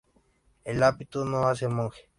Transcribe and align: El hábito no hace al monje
El 0.65 0.81
hábito 0.81 1.25
no 1.25 1.47
hace 1.47 1.65
al 1.65 1.73
monje 1.73 2.09